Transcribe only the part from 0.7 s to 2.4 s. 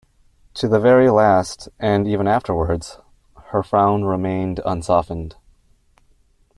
very last, and even